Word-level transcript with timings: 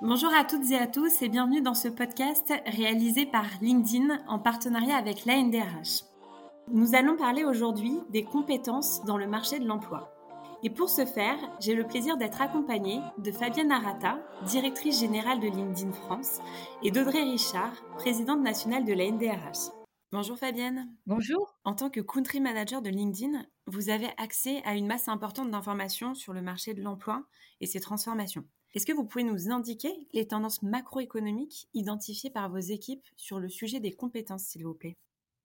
Bonjour 0.00 0.32
à 0.32 0.44
toutes 0.44 0.70
et 0.70 0.78
à 0.78 0.86
tous 0.86 1.22
et 1.22 1.28
bienvenue 1.28 1.60
dans 1.60 1.74
ce 1.74 1.88
podcast 1.88 2.52
réalisé 2.66 3.26
par 3.26 3.44
LinkedIn 3.60 4.20
en 4.28 4.38
partenariat 4.38 4.96
avec 4.96 5.24
l'ANDRH. 5.24 6.04
Nous 6.68 6.94
allons 6.94 7.16
parler 7.16 7.42
aujourd'hui 7.42 7.98
des 8.08 8.22
compétences 8.22 9.02
dans 9.06 9.16
le 9.16 9.26
marché 9.26 9.58
de 9.58 9.66
l'emploi. 9.66 10.14
Et 10.62 10.70
pour 10.70 10.88
ce 10.88 11.04
faire, 11.04 11.36
j'ai 11.58 11.74
le 11.74 11.84
plaisir 11.84 12.16
d'être 12.16 12.40
accompagnée 12.40 13.00
de 13.18 13.32
Fabienne 13.32 13.72
Arata, 13.72 14.20
directrice 14.46 15.00
générale 15.00 15.40
de 15.40 15.48
LinkedIn 15.48 15.92
France, 15.92 16.38
et 16.84 16.92
d'Audrey 16.92 17.24
Richard, 17.24 17.72
présidente 17.96 18.40
nationale 18.40 18.84
de 18.84 18.92
l'ANDRH. 18.92 19.72
Bonjour 20.12 20.38
Fabienne. 20.38 20.94
Bonjour. 21.06 21.58
En 21.64 21.74
tant 21.74 21.90
que 21.90 22.00
country 22.00 22.38
manager 22.38 22.82
de 22.82 22.90
LinkedIn, 22.90 23.44
vous 23.66 23.90
avez 23.90 24.10
accès 24.16 24.62
à 24.64 24.76
une 24.76 24.86
masse 24.86 25.08
importante 25.08 25.50
d'informations 25.50 26.14
sur 26.14 26.32
le 26.32 26.40
marché 26.40 26.72
de 26.72 26.82
l'emploi 26.82 27.24
et 27.60 27.66
ses 27.66 27.80
transformations. 27.80 28.44
Est-ce 28.74 28.86
que 28.86 28.92
vous 28.92 29.06
pouvez 29.06 29.24
nous 29.24 29.50
indiquer 29.50 30.08
les 30.12 30.26
tendances 30.26 30.62
macroéconomiques 30.62 31.68
identifiées 31.74 32.30
par 32.30 32.50
vos 32.50 32.58
équipes 32.58 33.06
sur 33.16 33.40
le 33.40 33.48
sujet 33.48 33.80
des 33.80 33.92
compétences, 33.92 34.44
s'il 34.44 34.64
vous 34.64 34.74
plaît? 34.74 34.96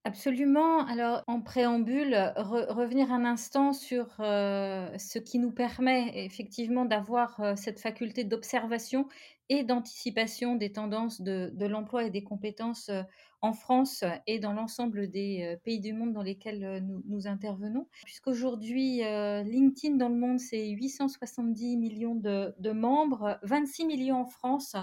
Absolument. 0.05 0.85
Alors, 0.85 1.23
en 1.27 1.39
préambule, 1.41 2.13
revenir 2.35 3.13
un 3.13 3.23
instant 3.23 3.71
sur 3.71 4.17
euh, 4.19 4.97
ce 4.97 5.17
qui 5.17 5.39
nous 5.39 5.51
permet 5.53 6.25
effectivement 6.25 6.83
d'avoir 6.83 7.39
euh, 7.39 7.55
cette 7.55 7.79
faculté 7.79 8.25
d'observation 8.25 9.07
et 9.49 9.63
d'anticipation 9.63 10.55
des 10.55 10.71
tendances 10.71 11.21
de, 11.21 11.51
de 11.53 11.65
l'emploi 11.65 12.05
et 12.05 12.09
des 12.09 12.23
compétences 12.23 12.89
euh, 12.89 13.03
en 13.41 13.51
France 13.51 14.05
et 14.25 14.39
dans 14.39 14.53
l'ensemble 14.53 15.09
des 15.11 15.43
euh, 15.43 15.57
pays 15.63 15.81
du 15.81 15.91
monde 15.91 16.13
dans 16.13 16.21
lesquels 16.21 16.63
euh, 16.63 16.79
nous, 16.79 17.03
nous 17.07 17.27
intervenons. 17.27 17.87
Puisqu'aujourd'hui, 18.05 18.99
LinkedIn 18.99 19.95
dans 19.97 20.09
le 20.09 20.15
monde, 20.15 20.39
c'est 20.39 20.69
870 20.69 21.77
millions 21.77 22.15
de, 22.15 22.53
de, 22.57 22.71
membres, 22.71 23.37
26 23.43 23.85
millions 23.85 24.21
en 24.21 24.25
France, 24.25 24.75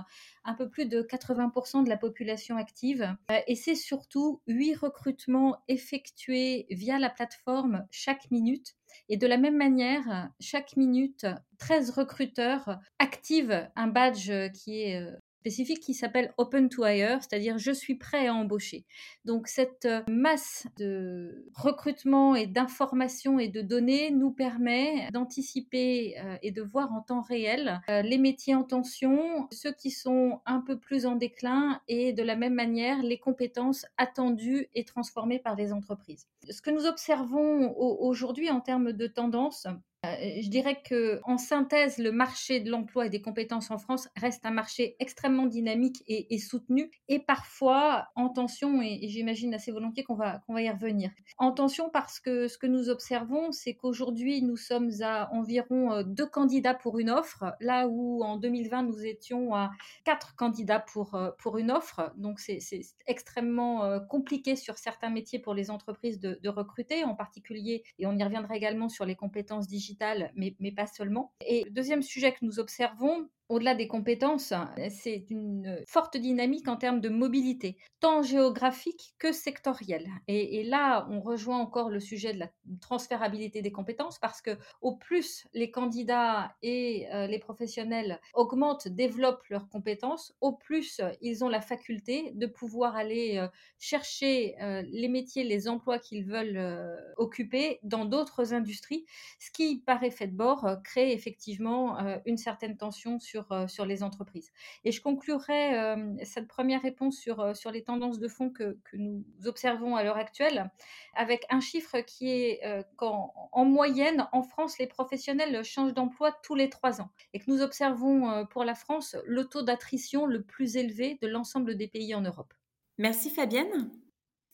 un 0.44 0.54
peu 0.54 0.68
plus 0.68 0.86
de 0.86 1.02
80% 1.02 1.84
de 1.84 1.88
la 1.88 1.96
population 1.96 2.56
active. 2.56 3.14
Et 3.46 3.54
c'est 3.54 3.74
surtout 3.74 4.42
8 4.46 4.74
recrutements 4.74 5.56
effectués 5.68 6.66
via 6.70 6.98
la 6.98 7.10
plateforme 7.10 7.86
chaque 7.90 8.30
minute. 8.30 8.76
Et 9.08 9.16
de 9.16 9.26
la 9.26 9.36
même 9.36 9.56
manière, 9.56 10.30
chaque 10.40 10.76
minute, 10.76 11.26
13 11.58 11.90
recruteurs 11.90 12.78
activent 12.98 13.68
un 13.76 13.86
badge 13.86 14.32
qui 14.52 14.82
est 14.82 15.06
spécifique 15.40 15.80
qui 15.80 15.94
s'appelle 15.94 16.34
Open 16.36 16.68
to 16.68 16.84
Hire, 16.84 17.18
c'est-à-dire 17.22 17.56
je 17.56 17.72
suis 17.72 17.94
prêt 17.94 18.26
à 18.26 18.34
embaucher. 18.34 18.84
Donc 19.24 19.48
cette 19.48 19.86
euh, 19.86 20.02
masse 20.06 20.66
de 20.76 21.46
recrutement 21.54 22.34
et 22.34 22.46
d'informations 22.46 23.38
et 23.38 23.48
de 23.48 23.62
données 23.62 24.10
nous 24.10 24.30
permet 24.30 25.08
d'anticiper 25.12 26.18
euh, 26.18 26.36
et 26.42 26.50
de 26.50 26.60
voir 26.60 26.92
en 26.92 27.00
temps 27.00 27.22
réel 27.22 27.80
euh, 27.88 28.02
les 28.02 28.18
métiers 28.18 28.54
en 28.54 28.64
tension, 28.64 29.48
ceux 29.50 29.72
qui 29.72 29.90
sont 29.90 30.40
un 30.44 30.60
peu 30.60 30.78
plus 30.78 31.06
en 31.06 31.16
déclin 31.16 31.80
et 31.88 32.12
de 32.12 32.22
la 32.22 32.36
même 32.36 32.54
manière 32.54 33.02
les 33.02 33.18
compétences 33.18 33.86
attendues 33.96 34.68
et 34.74 34.84
transformées 34.84 35.38
par 35.38 35.56
les 35.56 35.72
entreprises. 35.72 36.28
Ce 36.50 36.60
que 36.60 36.70
nous 36.70 36.84
observons 36.84 37.74
aujourd'hui 37.78 38.50
en 38.50 38.60
termes 38.60 38.92
de 38.92 39.06
tendance, 39.06 39.66
je 40.02 40.48
dirais 40.48 40.80
que 40.82 41.20
en 41.24 41.36
synthèse, 41.36 41.98
le 41.98 42.10
marché 42.10 42.60
de 42.60 42.70
l'emploi 42.70 43.06
et 43.06 43.10
des 43.10 43.20
compétences 43.20 43.70
en 43.70 43.76
France 43.76 44.08
reste 44.16 44.46
un 44.46 44.50
marché 44.50 44.96
extrêmement 44.98 45.46
dynamique 45.46 46.02
et, 46.06 46.38
soutenu, 46.38 46.90
et 47.08 47.18
parfois 47.18 48.08
en 48.14 48.30
tension. 48.30 48.80
Et, 48.80 49.08
j'imagine 49.08 49.52
assez 49.52 49.72
volontiers 49.72 50.04
qu'on 50.04 50.14
va 50.14 50.40
y 50.48 50.70
revenir. 50.70 51.10
En 51.36 51.52
tension 51.52 51.90
parce 51.90 52.18
que 52.18 52.48
ce 52.48 52.56
que 52.56 52.66
nous 52.66 52.88
observons, 52.88 53.52
c'est 53.52 53.74
qu'aujourd'hui 53.74 54.42
nous 54.42 54.56
sommes 54.56 54.90
à 55.02 55.30
environ 55.32 56.02
deux 56.02 56.26
candidats 56.26 56.74
pour 56.74 56.98
une 56.98 57.10
offre, 57.10 57.54
là 57.60 57.86
où 57.86 58.22
en 58.22 58.36
2020 58.36 58.84
nous 58.84 59.04
étions 59.04 59.54
à 59.54 59.70
quatre 60.04 60.34
candidats 60.34 60.80
pour 60.80 61.18
pour 61.38 61.58
une 61.58 61.70
offre. 61.70 62.12
Donc 62.16 62.40
c'est 62.40 62.60
extrêmement 63.06 64.00
compliqué 64.08 64.56
sur 64.56 64.78
certains 64.78 65.10
métiers 65.10 65.38
pour 65.38 65.52
les 65.52 65.70
entreprises 65.70 66.20
de 66.20 66.48
recruter, 66.48 67.04
en 67.04 67.14
particulier, 67.14 67.82
et 67.98 68.06
on 68.06 68.16
y 68.16 68.24
reviendra 68.24 68.56
également 68.56 68.88
sur 68.88 69.04
les 69.04 69.14
compétences 69.14 69.66
digitales 69.66 69.89
mais, 70.34 70.54
mais 70.58 70.72
pas 70.72 70.86
seulement. 70.86 71.32
Et 71.46 71.64
le 71.64 71.70
deuxième 71.70 72.02
sujet 72.02 72.32
que 72.32 72.44
nous 72.44 72.58
observons, 72.58 73.28
au-delà 73.50 73.74
des 73.74 73.88
compétences, 73.88 74.54
c'est 74.90 75.26
une 75.28 75.82
forte 75.86 76.16
dynamique 76.16 76.68
en 76.68 76.76
termes 76.76 77.00
de 77.00 77.08
mobilité, 77.08 77.76
tant 77.98 78.22
géographique 78.22 79.14
que 79.18 79.32
sectorielle. 79.32 80.08
Et, 80.28 80.62
là, 80.62 81.08
on 81.10 81.20
rejoint 81.20 81.58
encore 81.58 81.90
le 81.90 81.98
sujet 81.98 82.32
de 82.32 82.38
la 82.38 82.48
transférabilité 82.80 83.60
des 83.60 83.72
compétences 83.72 84.20
parce 84.20 84.40
que 84.40 84.56
au 84.82 84.94
plus 84.94 85.48
les 85.52 85.72
candidats 85.72 86.54
et 86.62 87.08
euh, 87.12 87.26
les 87.26 87.40
professionnels 87.40 88.20
augmentent, 88.34 88.86
développent 88.86 89.46
leurs 89.48 89.68
compétences, 89.68 90.32
au 90.40 90.52
plus 90.52 91.00
ils 91.20 91.44
ont 91.44 91.48
la 91.48 91.60
faculté 91.60 92.30
de 92.34 92.46
pouvoir 92.46 92.94
aller 92.94 93.38
euh, 93.38 93.48
chercher 93.80 94.54
euh, 94.62 94.82
les 94.86 95.08
métiers, 95.08 95.42
les 95.42 95.66
emplois 95.66 95.98
qu'ils 95.98 96.24
veulent 96.24 97.00
occuper 97.16 97.80
dans 97.82 98.04
d'autres 98.04 98.54
industries, 98.54 99.04
ce 99.40 99.50
qui, 99.50 99.80
par 99.80 100.04
effet 100.04 100.28
de 100.28 100.36
bord, 100.36 100.68
crée 100.84 101.12
effectivement 101.12 101.98
une 102.24 102.36
certaine 102.36 102.76
tension 102.76 103.18
sur 103.18 103.39
euh, 103.52 103.66
sur, 103.68 103.84
les 103.86 104.02
entreprises. 104.02 104.52
Et 104.84 104.92
je 104.92 105.00
conclurai 105.00 105.78
euh, 105.78 106.14
cette 106.24 106.48
première 106.48 106.82
réponse 106.82 107.16
sur, 107.16 107.40
euh, 107.40 107.54
sur 107.54 107.70
les 107.70 107.82
tendances 107.82 108.18
de 108.18 108.28
fond 108.28 108.50
que, 108.50 108.78
nous 108.92 109.24
observons 109.46 109.96
à 109.96 110.02
l'heure 110.02 110.16
actuelle 110.16 110.70
avec 111.14 111.44
un 111.50 111.60
chiffre 111.60 112.00
qui 112.00 112.30
est 112.30 112.60
qu'en 112.96 113.32
en 113.52 113.64
moyenne, 113.64 114.26
en 114.32 114.42
France, 114.42 114.78
les 114.78 114.86
professionnels 114.86 115.64
changent 115.64 115.94
d'emploi 115.94 116.32
tous 116.42 116.54
les 116.54 116.68
trois 116.68 117.00
ans 117.00 117.10
et 117.32 117.38
que 117.38 117.50
nous 117.50 117.62
observons 117.62 118.46
pour 118.46 118.64
la 118.64 118.74
France 118.74 119.16
le 119.24 119.44
taux 119.44 119.62
d'attrition 119.62 120.26
le 120.26 120.42
plus 120.42 120.76
élevé 120.76 121.18
de 121.22 121.28
l'ensemble 121.28 121.76
des 121.76 121.88
pays 121.88 122.14
en 122.14 122.20
Europe. 122.20 122.52
Merci 122.98 123.30
Fabienne. 123.30 123.90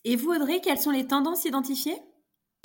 Et 0.04 0.16
vous, 0.16 0.30
Audrey, 0.30 0.60
quelles 0.60 0.78
sont 0.78 0.92
les 0.92 1.06
tendances 1.06 1.44
identifiées? 1.44 2.00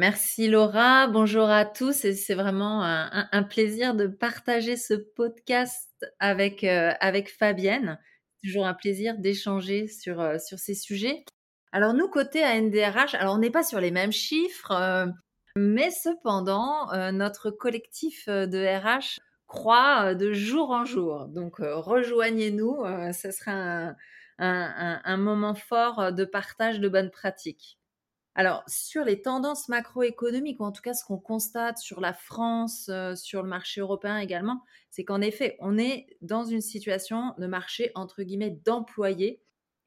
Merci 0.02 0.48
Laura, 0.48 1.06
bonjour 1.06 1.48
à 1.48 1.64
tous 1.64 2.06
et 2.06 2.16
c'est 2.16 2.34
vraiment 2.34 2.82
un, 2.84 3.44
plaisir 3.44 3.94
de 3.94 4.08
partager 4.08 4.76
ce 4.76 4.96
podcast 4.96 6.04
avec, 6.18 6.64
euh, 6.64 6.92
avec 7.00 7.30
Fabienne. 7.30 8.00
Toujours 8.44 8.66
un 8.66 8.74
plaisir 8.74 9.20
d'échanger 9.20 9.88
sur, 9.88 10.20
euh, 10.20 10.40
sur 10.40 10.58
ces 10.58 10.74
sujets. 10.74 11.24
Alors 11.72 11.94
nous, 11.94 12.08
côté 12.08 12.44
ANDRH, 12.44 13.14
alors 13.14 13.36
on 13.36 13.38
n'est 13.38 13.52
pas 13.52 13.62
sur 13.62 13.80
les 13.80 13.92
mêmes 13.92 14.12
chiffres, 14.12 14.72
euh, 14.72 15.06
mais 15.56 15.92
cependant, 15.92 16.88
notre 17.12 17.52
collectif 17.52 18.28
de 18.28 18.80
RH 18.80 19.20
croît 19.46 20.16
de 20.16 20.34
jour 20.34 20.72
en 20.72 20.84
jour. 20.84 21.28
Donc 21.28 21.58
rejoignez-nous, 21.60 22.84
ce 23.14 23.30
sera 23.30 23.52
un, 24.40 25.02
un, 25.06 25.18
moment 25.18 25.54
fort 25.54 26.12
de 26.12 26.26
partage 26.26 26.80
de 26.80 26.90
bonnes 26.90 27.12
pratiques. 27.12 27.78
Alors, 28.34 28.64
sur 28.66 29.04
les 29.04 29.22
tendances 29.22 29.68
macroéconomiques, 29.68 30.62
ou 30.62 30.64
en 30.64 30.72
tout 30.72 30.82
cas 30.82 30.94
ce 30.94 31.04
qu'on 31.04 31.18
constate 31.18 31.78
sur 31.78 32.00
la 32.00 32.14
France, 32.14 32.88
euh, 32.90 33.14
sur 33.16 33.44
le 33.44 33.50
marché 33.50 33.82
européen 33.82 34.18
également, 34.18 34.64
c'est 34.90 35.04
qu'en 35.04 35.20
effet, 35.20 35.58
on 35.60 35.78
est 35.78 36.08
dans 36.22 36.46
une 36.46 36.62
situation 36.62 37.34
de 37.38 37.48
marché, 37.48 37.92
entre 37.94 38.24
guillemets, 38.24 38.58
d'employés, 38.66 39.42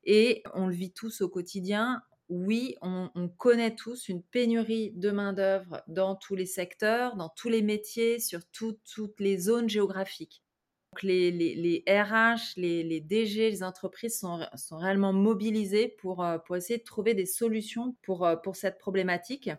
et 0.04 0.42
on 0.52 0.66
le 0.66 0.74
vit 0.74 0.92
tous 0.92 1.22
au 1.22 1.28
quotidien. 1.28 2.02
Oui, 2.28 2.76
on, 2.82 3.10
connaît 3.38 3.74
tous 3.74 4.08
une 4.08 4.22
pénurie 4.22 4.92
de 4.92 5.10
main-d'œuvre 5.10 5.82
dans 5.88 6.14
tous 6.14 6.34
les 6.34 6.46
secteurs, 6.46 7.16
dans 7.16 7.30
tous 7.30 7.48
les 7.48 7.62
métiers, 7.62 8.18
sur 8.18 8.40
toutes 8.50 9.20
les 9.20 9.38
zones 9.38 9.68
géographiques 9.68 10.42
les, 11.02 11.30
les, 11.30 11.84
RH, 11.88 12.54
les, 12.56 13.00
DG, 13.00 13.50
les 13.50 13.62
entreprises 13.62 14.18
sont, 14.18 14.78
réellement 14.78 15.12
mobilisés 15.12 15.88
pour, 15.88 16.24
euh, 16.24 16.38
pour 16.38 16.56
essayer 16.56 16.78
de 16.78 16.84
trouver 16.84 17.14
des 17.14 17.26
solutions 17.26 17.96
pour, 18.02 18.26
euh, 18.26 18.36
cette 18.52 18.78
problématique. 18.78 19.50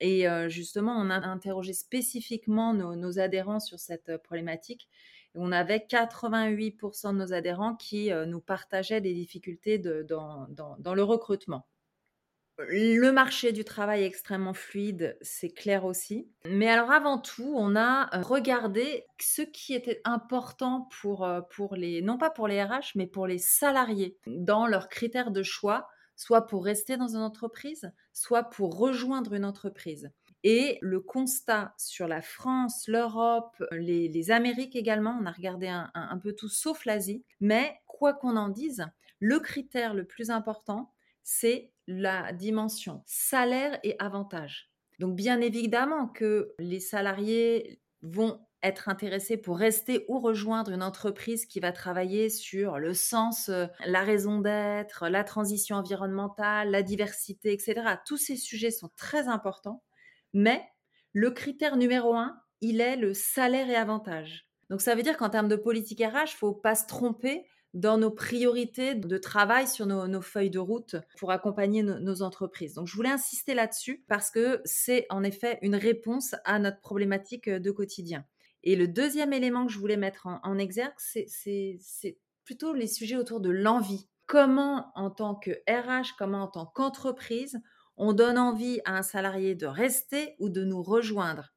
Et 0.00 0.28
euh, 0.28 0.48
justement, 0.48 0.92
on 0.92 1.10
a 1.10 1.16
interrogé 1.16 1.72
spécifiquement 1.72 2.74
nos, 2.74 3.18
adhérents 3.18 3.60
sur 3.60 3.78
cette 3.78 4.16
problématique. 4.18 4.88
Et 5.34 5.38
on 5.38 5.52
avait 5.52 5.78
88% 5.78 7.12
de 7.12 7.18
nos 7.18 7.32
adhérents 7.32 7.76
qui 7.76 8.10
nous 8.26 8.40
partageaient 8.40 9.00
des 9.00 9.14
difficultés 9.14 9.78
dans 9.78 10.48
le 10.94 11.02
recrutement. 11.02 11.66
Le 12.58 13.10
marché 13.10 13.52
du 13.52 13.64
travail 13.64 14.02
est 14.02 14.06
extrêmement 14.06 14.52
fluide, 14.52 15.16
c'est 15.22 15.48
clair 15.48 15.84
aussi. 15.84 16.28
Mais 16.44 16.68
alors 16.68 16.90
avant 16.90 17.18
tout, 17.18 17.54
on 17.56 17.74
a 17.76 18.14
euh, 18.14 18.22
regardé 18.22 19.06
ce 19.18 19.42
qui 19.42 19.74
était 19.74 20.00
important 20.04 20.88
pour, 21.00 21.24
euh, 21.24 21.40
pour 21.40 21.74
les, 21.76 22.02
non 22.02 22.18
pas 22.18 22.30
pour 22.30 22.48
les 22.48 22.62
RH, 22.62 22.92
mais 22.94 23.06
pour 23.06 23.26
les 23.26 23.38
salariés 23.38 24.18
dans 24.26 24.66
leurs 24.66 24.88
critères 24.88 25.30
de 25.30 25.42
choix, 25.42 25.88
soit 26.14 26.46
pour 26.46 26.64
rester 26.64 26.96
dans 26.96 27.08
une 27.08 27.22
entreprise, 27.22 27.90
soit 28.12 28.44
pour 28.44 28.76
rejoindre 28.76 29.32
une 29.32 29.46
entreprise. 29.46 30.10
Et 30.44 30.78
le 30.82 31.00
constat 31.00 31.72
sur 31.78 32.06
la 32.06 32.20
France, 32.20 32.86
l'Europe, 32.86 33.62
les, 33.70 34.30
Amériques 34.30 34.76
également, 34.76 35.18
on 35.20 35.26
a 35.26 35.32
regardé 35.32 35.68
un, 35.68 35.90
un 35.94 36.18
peu 36.18 36.34
tout 36.34 36.48
sauf 36.48 36.84
l'Asie, 36.84 37.24
mais 37.40 37.80
quoi 37.86 38.12
qu'on 38.12 38.36
en 38.36 38.48
dise, 38.48 38.86
le 39.20 39.38
critère 39.38 39.94
le 39.94 40.04
plus 40.04 40.30
important, 40.30 40.92
c'est 41.22 41.71
la 41.86 42.32
dimension 42.32 43.02
salaire 43.06 43.78
et 43.82 43.96
avantage. 43.98 44.70
Donc 44.98 45.16
bien 45.16 45.40
évidemment 45.40 46.08
que 46.08 46.54
les 46.58 46.80
salariés 46.80 47.80
vont 48.02 48.40
être 48.62 48.88
intéressé 48.88 49.36
pour 49.36 49.58
rester 49.58 50.04
ou 50.08 50.20
rejoindre 50.20 50.70
une 50.70 50.82
entreprise 50.82 51.46
qui 51.46 51.60
va 51.60 51.72
travailler 51.72 52.28
sur 52.28 52.78
le 52.78 52.94
sens, 52.94 53.48
euh, 53.48 53.66
la 53.86 54.02
raison 54.02 54.40
d'être, 54.40 55.08
la 55.08 55.24
transition 55.24 55.76
environnementale, 55.76 56.70
la 56.70 56.82
diversité, 56.82 57.52
etc. 57.52 57.82
Tous 58.06 58.16
ces 58.16 58.36
sujets 58.36 58.70
sont 58.70 58.90
très 58.96 59.26
importants, 59.28 59.82
mais 60.32 60.64
le 61.12 61.30
critère 61.30 61.76
numéro 61.76 62.14
un, 62.14 62.40
il 62.60 62.80
est 62.80 62.96
le 62.96 63.14
salaire 63.14 63.68
et 63.68 63.74
avantage. 63.74 64.48
Donc 64.70 64.80
ça 64.80 64.94
veut 64.94 65.02
dire 65.02 65.16
qu'en 65.16 65.28
termes 65.28 65.48
de 65.48 65.56
politique 65.56 66.00
RH, 66.02 66.36
faut 66.36 66.54
pas 66.54 66.74
se 66.74 66.86
tromper 66.86 67.46
dans 67.74 67.96
nos 67.96 68.10
priorités 68.10 68.94
de 68.94 69.18
travail 69.18 69.66
sur 69.66 69.86
nos, 69.86 70.20
feuilles 70.20 70.50
de 70.50 70.58
route 70.58 70.96
pour 71.18 71.30
accompagner 71.30 71.82
nos 71.82 72.22
entreprises. 72.22 72.74
Donc 72.74 72.86
je 72.86 72.94
voulais 72.94 73.10
insister 73.10 73.54
là-dessus 73.54 74.04
parce 74.08 74.30
que 74.30 74.60
c'est 74.64 75.06
en 75.10 75.22
effet 75.22 75.58
une 75.62 75.76
réponse 75.76 76.34
à 76.44 76.58
notre 76.58 76.80
problématique 76.80 77.48
de 77.48 77.70
quotidien. 77.70 78.24
Et 78.62 78.76
le 78.76 78.86
deuxième 78.86 79.32
élément 79.32 79.66
que 79.66 79.72
je 79.72 79.78
voulais 79.78 79.96
mettre 79.96 80.26
en, 80.26 80.58
exergue, 80.58 80.92
c'est 80.96 82.18
plutôt 82.44 82.74
les 82.74 82.86
sujets 82.86 83.16
autour 83.16 83.40
de 83.40 83.50
l'envie. 83.50 84.08
Comment 84.26 84.92
en 84.94 85.10
tant 85.10 85.34
que 85.34 85.50
RH, 85.68 86.14
comment 86.16 86.42
en 86.42 86.48
tant 86.48 86.66
qu'entreprise, 86.66 87.60
on 87.96 88.12
donne 88.12 88.38
envie 88.38 88.80
à 88.84 88.96
un 88.96 89.02
salarié 89.02 89.54
de 89.54 89.66
rester 89.66 90.36
ou 90.38 90.48
de 90.48 90.64
nous 90.64 90.82
rejoindre? 90.82 91.52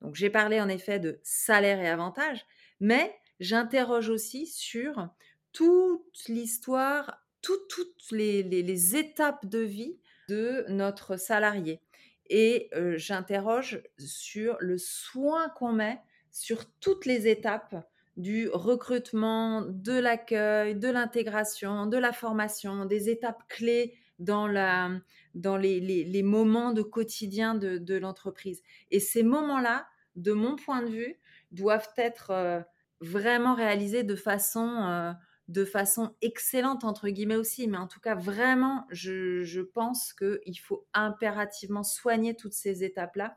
Donc 0.00 0.14
j'ai 0.14 0.30
parlé 0.30 0.60
en 0.60 0.68
effet 0.68 0.98
de 0.98 1.20
salaire 1.22 1.80
et 1.80 1.88
avantages, 1.88 2.44
mais 2.78 3.14
j'interroge 3.38 4.08
aussi 4.08 4.46
sur 4.46 5.08
toute 5.52 6.28
l'histoire, 6.28 7.22
toutes 7.42 8.10
les, 8.12 8.96
étapes 8.96 9.46
de 9.46 9.60
vie 9.60 9.98
de 10.28 10.64
notre 10.68 11.16
salarié. 11.16 11.80
Et 12.28 12.70
j'interroge 12.96 13.82
sur 13.98 14.56
le 14.60 14.78
soin 14.78 15.48
qu'on 15.48 15.72
met 15.72 16.00
sur 16.30 16.64
toutes 16.80 17.06
les 17.06 17.26
étapes 17.26 17.74
du 18.16 18.48
recrutement, 18.52 19.62
de 19.62 19.98
l'accueil, 19.98 20.74
de 20.74 20.88
l'intégration, 20.88 21.86
de 21.86 21.96
la 21.96 22.12
formation, 22.12 22.84
des 22.84 23.08
étapes 23.08 23.42
clés 23.48 23.94
dans, 24.18 24.46
la, 24.46 24.90
dans 25.34 25.56
les, 25.56 26.22
moments 26.22 26.72
de 26.72 26.82
quotidien 26.82 27.54
de, 27.54 27.96
l'entreprise. 27.96 28.62
Et 28.90 29.00
ces 29.00 29.22
moments-là, 29.22 29.86
de 30.16 30.32
mon 30.32 30.56
point 30.56 30.82
de 30.82 30.90
vue, 30.90 31.18
doivent 31.50 31.92
être 31.96 32.62
vraiment 33.00 33.54
réalisés 33.54 34.02
de 34.02 34.14
façon 34.14 35.14
de 35.50 35.64
façon 35.64 36.14
excellente, 36.22 36.84
entre 36.84 37.08
guillemets 37.08 37.36
aussi, 37.36 37.66
mais 37.66 37.76
en 37.76 37.88
tout 37.88 37.98
cas, 37.98 38.14
vraiment, 38.14 38.86
je, 38.90 39.60
pense 39.60 40.12
qu'il 40.12 40.58
faut 40.60 40.86
impérativement 40.94 41.82
soigner 41.82 42.36
toutes 42.36 42.52
ces 42.52 42.84
étapes-là 42.84 43.36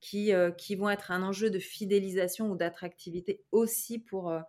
qui, 0.00 0.32
euh, 0.32 0.50
vont 0.76 0.90
être 0.90 1.12
un 1.12 1.22
enjeu 1.22 1.50
de 1.50 1.60
fidélisation 1.60 2.50
ou 2.50 2.56
d'attractivité 2.56 3.44
aussi 3.52 4.00
pour, 4.00 4.30
euh, 4.30 4.40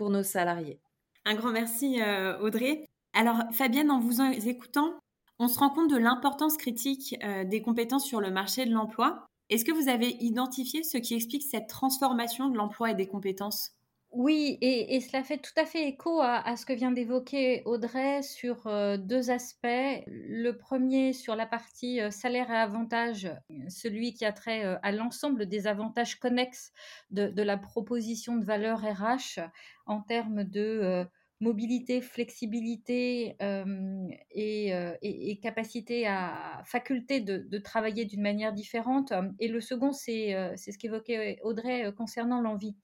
nos 0.00 0.22
salariés. 0.22 0.78
Un 1.24 1.34
grand 1.34 1.50
merci, 1.50 2.00
euh, 2.00 2.38
Audrey. 2.38 2.84
Alors, 3.14 3.42
Fabienne, 3.52 3.90
en 3.90 3.98
vous 3.98 4.20
écoutant, 4.22 5.00
on 5.40 5.48
se 5.48 5.58
rend 5.58 5.70
compte 5.70 5.90
de 5.90 5.96
l'importance 5.96 6.56
critique 6.56 7.16
des 7.46 7.62
compétences 7.62 8.06
sur 8.06 8.20
le 8.20 8.30
marché 8.30 8.64
de 8.64 8.70
l'emploi. 8.70 9.26
Est-ce 9.50 9.64
que 9.64 9.72
vous 9.72 9.88
avez 9.88 10.10
identifié 10.20 10.84
ce 10.84 10.98
qui 10.98 11.14
explique 11.14 11.42
cette 11.42 11.68
transformation 11.68 12.48
de 12.48 12.56
l'emploi 12.56 12.92
et 12.92 12.94
des 12.94 13.08
compétences? 13.08 13.77
Oui, 14.10 14.56
et, 14.62 15.00
cela 15.00 15.22
fait 15.22 15.36
tout 15.36 15.52
à 15.56 15.66
fait 15.66 15.86
écho 15.86 16.20
à, 16.22 16.56
ce 16.56 16.64
que 16.64 16.72
vient 16.72 16.90
d'évoquer 16.90 17.62
Audrey 17.66 18.22
sur 18.22 18.66
euh, 18.66 18.96
deux 18.96 19.30
aspects. 19.30 19.66
Le 20.06 20.52
premier 20.52 21.12
sur 21.12 21.36
la 21.36 21.44
partie 21.44 22.00
euh, 22.00 22.10
salaire 22.10 22.50
et 22.50 22.56
avantages, 22.56 23.30
celui 23.68 24.14
qui 24.14 24.24
a 24.24 24.32
trait 24.32 24.64
euh, 24.64 24.78
à 24.82 24.92
l'ensemble 24.92 25.46
des 25.46 25.66
avantages 25.66 26.18
connexes 26.18 26.72
de, 27.10 27.42
la 27.42 27.58
proposition 27.58 28.36
de 28.36 28.44
valeur 28.44 28.80
RH 28.80 29.40
en 29.86 30.00
termes 30.00 30.44
de 30.44 31.06
mobilité, 31.40 32.00
flexibilité 32.00 33.36
et, 34.30 35.40
capacité 35.42 36.06
à 36.06 36.62
faculté 36.64 37.20
de, 37.20 37.38
de 37.38 37.58
travailler 37.58 38.06
d'une 38.06 38.22
manière 38.22 38.52
différente. 38.52 39.12
Et 39.38 39.48
le 39.48 39.60
second, 39.60 39.92
c'est 39.92 40.34
ce 40.56 40.78
qu'évoquait 40.78 41.38
Audrey 41.42 41.92
concernant 41.96 42.40
l'envie. 42.40 42.74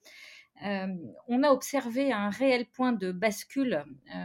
Euh, 0.64 0.94
on 1.28 1.42
a 1.42 1.50
observé 1.50 2.12
un 2.12 2.30
réel 2.30 2.66
point 2.66 2.92
de 2.92 3.12
bascule 3.12 3.84
euh, 4.14 4.24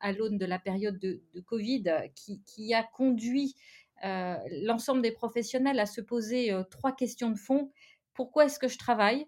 à 0.00 0.12
l'aune 0.12 0.38
de 0.38 0.46
la 0.46 0.58
période 0.58 0.98
de, 0.98 1.20
Covid 1.46 1.84
qui, 2.14 2.74
a 2.74 2.82
conduit 2.82 3.56
euh, 4.04 4.36
l'ensemble 4.62 5.02
des 5.02 5.12
professionnels 5.12 5.80
à 5.80 5.86
se 5.86 6.00
poser 6.00 6.52
trois 6.70 6.92
questions 6.94 7.30
de 7.30 7.38
fond. 7.38 7.70
Pourquoi 8.14 8.46
est-ce 8.46 8.58
que 8.58 8.68
je 8.68 8.78
travaille? 8.78 9.26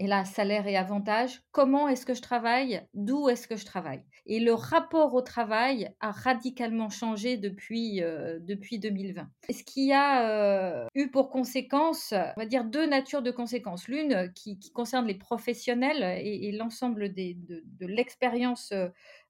Et 0.00 0.06
là, 0.06 0.24
salaire 0.24 0.66
et 0.66 0.76
avantage, 0.76 1.42
comment 1.52 1.88
est-ce 1.88 2.04
que 2.04 2.14
je 2.14 2.22
travaille, 2.22 2.82
d'où 2.94 3.28
est-ce 3.28 3.46
que 3.46 3.56
je 3.56 3.64
travaille? 3.64 4.02
Et 4.26 4.40
le 4.40 4.52
rapport 4.54 5.14
au 5.14 5.20
travail 5.20 5.90
a 6.00 6.10
radicalement 6.10 6.88
changé 6.88 7.36
depuis, 7.36 8.02
euh, 8.02 8.38
depuis 8.40 8.78
2020. 8.78 9.28
Ce 9.50 9.62
qui 9.62 9.92
a 9.92 10.28
euh, 10.28 10.86
eu 10.94 11.10
pour 11.10 11.30
conséquence, 11.30 12.12
on 12.12 12.40
va 12.40 12.46
dire, 12.46 12.64
deux 12.64 12.86
natures 12.86 13.22
de 13.22 13.30
conséquences. 13.30 13.86
L'une 13.86 14.32
qui, 14.34 14.58
concerne 14.72 15.06
les 15.06 15.14
professionnels 15.14 16.02
et, 16.24 16.50
l'ensemble 16.52 17.12
de, 17.14 17.34
de 17.46 17.86
l'expérience 17.86 18.72
euh, 18.72 18.88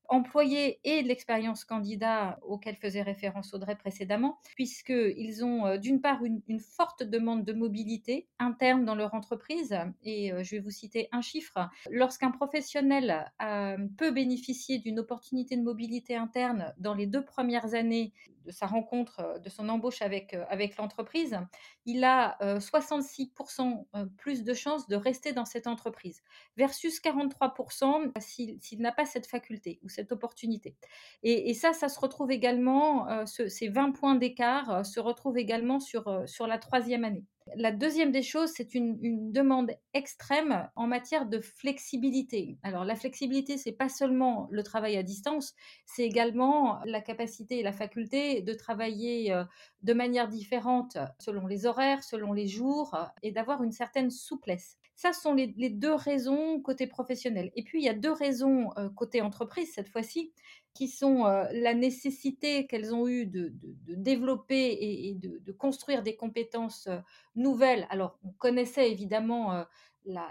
employés 0.08 0.80
et 0.84 1.02
de 1.02 1.08
l'expérience 1.08 1.64
candidat 1.64 2.38
auquel 2.42 2.76
faisait 2.76 3.02
référence 3.02 3.54
Audrey 3.54 3.76
précédemment, 3.76 4.38
puisqu'ils 4.56 5.44
ont 5.44 5.66
euh, 5.66 5.76
d'une 5.78 6.00
part 6.00 6.22
une, 6.24 6.42
forte 6.60 7.02
demande 7.02 7.44
de 7.44 7.52
mobilité 7.52 8.28
interne 8.38 8.84
dans 8.84 8.94
leur 8.94 9.14
entreprise. 9.14 9.76
Et 10.02 10.32
euh, 10.32 10.42
je 10.42 10.52
vais 10.52 10.60
vous 10.60 10.70
citer 10.70 11.08
un 11.12 11.20
chiffre. 11.20 11.68
Lorsqu'un 11.90 12.30
professionnel 12.30 13.30
euh, 13.42 13.76
peut 13.98 14.10
bénéficier 14.10 14.78
d'une 14.78 14.98
opportunité 14.98 15.56
de 15.56 15.62
mobilité 15.62 16.16
interne 16.16 16.72
dans 16.78 16.94
les 16.94 17.06
deux 17.06 17.24
premières 17.24 17.74
années 17.74 18.12
de 18.44 18.52
sa 18.52 18.66
rencontre, 18.66 19.40
de 19.42 19.48
son 19.48 19.68
embauche 19.68 20.02
avec, 20.02 20.36
l'entreprise, 20.78 21.38
il 21.86 22.04
a 22.04 22.36
66% 22.58 23.86
plus 24.16 24.44
de 24.44 24.54
chances 24.54 24.86
de 24.88 24.96
rester 24.96 25.32
dans 25.32 25.44
cette 25.44 25.66
entreprise, 25.66 26.22
versus 26.56 27.00
43% 27.00 28.12
s'il 28.20 28.80
n'a 28.80 28.92
pas 28.92 29.06
cette 29.06 29.26
faculté 29.26 29.80
cette 29.88 30.12
opportunité. 30.12 30.76
Et, 31.22 31.54
ça, 31.54 31.72
ça 31.72 31.88
se 31.88 31.98
retrouve 32.00 32.30
également, 32.30 33.24
ces 33.26 33.68
20 33.68 33.92
points 33.92 34.16
d'écart 34.16 34.84
se 34.84 35.00
retrouvent 35.00 35.38
également 35.38 35.80
sur 35.80 36.46
la 36.46 36.58
troisième 36.58 37.04
année. 37.04 37.24
La 37.56 37.72
deuxième 37.72 38.10
des 38.10 38.22
choses, 38.22 38.52
c'est 38.54 38.74
une, 38.74 39.30
demande 39.30 39.70
extrême 39.92 40.68
en 40.76 40.86
matière 40.86 41.26
de 41.26 41.40
flexibilité. 41.40 42.58
Alors 42.62 42.84
la 42.84 42.96
flexibilité, 42.96 43.58
c'est 43.58 43.72
pas 43.72 43.88
seulement 43.88 44.48
le 44.50 44.62
travail 44.62 44.96
à 44.96 45.02
distance, 45.02 45.54
c'est 45.84 46.04
également 46.04 46.80
la 46.86 47.00
capacité 47.00 47.58
et 47.58 47.62
la 47.62 47.72
faculté 47.72 48.40
de 48.40 48.54
travailler 48.54 49.38
de 49.82 49.92
manière 49.92 50.28
différente 50.28 50.96
selon 51.18 51.46
les 51.46 51.66
horaires, 51.66 52.02
selon 52.02 52.32
les 52.32 52.48
jours, 52.48 52.96
et 53.22 53.30
d'avoir 53.30 53.62
une 53.62 53.72
certaine 53.72 54.10
souplesse. 54.10 54.78
Ça 54.96 55.12
sont 55.12 55.34
les, 55.34 55.70
deux 55.70 55.94
raisons 55.94 56.60
côté 56.60 56.86
professionnel. 56.86 57.50
Et 57.56 57.64
puis, 57.64 57.80
il 57.80 57.84
y 57.84 57.88
a 57.88 57.94
deux 57.94 58.12
raisons 58.12 58.70
euh, 58.78 58.88
côté 58.90 59.20
entreprise 59.22 59.72
cette 59.74 59.88
fois-ci, 59.88 60.32
qui 60.74 60.88
sont 60.88 61.24
euh, 61.24 61.44
la 61.52 61.72
nécessité 61.72 62.66
qu'elles 62.66 62.94
ont 62.94 63.06
eue 63.06 63.26
de, 63.26 63.52
développer 63.88 64.76
et, 64.80 65.14
de, 65.14 65.52
construire 65.52 66.02
des 66.02 66.16
compétences 66.16 66.88
euh, 66.88 66.98
nouvelles. 67.36 67.86
Alors, 67.90 68.18
on 68.24 68.32
connaissait 68.32 68.90
évidemment 68.90 69.64
la, 70.04 70.28